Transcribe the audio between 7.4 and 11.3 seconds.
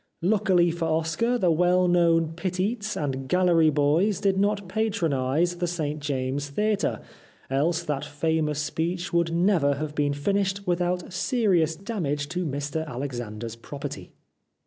else that famous speech would never have been finished without